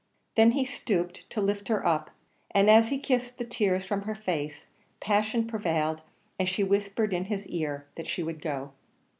[0.33, 2.09] Then he stooped to lift her up,
[2.49, 4.65] and as he kissed the tears from her face,
[4.99, 6.01] passion prevailed,
[6.39, 8.71] and she whispered in his ear that she would go.